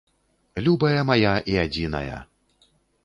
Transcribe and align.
Любая 0.67 1.01
мая 1.09 1.35
і 1.53 1.59
адзіная! 1.65 2.19